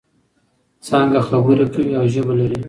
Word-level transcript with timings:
څانګه 0.87 1.19
خبرې 1.29 1.65
کوي 1.73 1.91
او 1.99 2.05
ژبه 2.13 2.33
لري. 2.39 2.57